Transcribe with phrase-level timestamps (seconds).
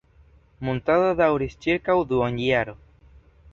[0.67, 2.77] Muntado daŭris ĉirkaŭ duonjaro.